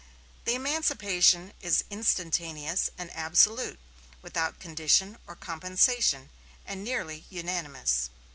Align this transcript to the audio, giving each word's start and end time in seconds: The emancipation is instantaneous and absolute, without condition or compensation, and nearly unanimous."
The 0.45 0.55
emancipation 0.55 1.53
is 1.61 1.83
instantaneous 1.91 2.89
and 2.97 3.15
absolute, 3.15 3.77
without 4.23 4.59
condition 4.59 5.19
or 5.27 5.35
compensation, 5.35 6.31
and 6.65 6.83
nearly 6.83 7.25
unanimous." 7.29 8.09